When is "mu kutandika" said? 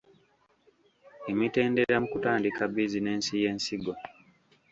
2.01-2.61